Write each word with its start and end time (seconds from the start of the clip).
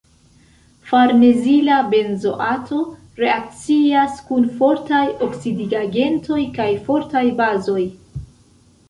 Farnezila 0.91 1.75
benzoato 1.91 2.79
reakcias 3.23 4.15
kun 4.31 4.47
fortaj 4.63 5.03
oksidigagentoj 5.29 6.39
kaj 6.57 6.67
fortaj 6.89 7.23
bazoj. 7.43 7.85